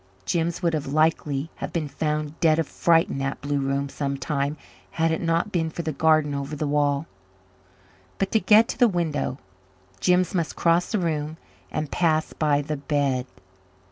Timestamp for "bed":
12.77-13.27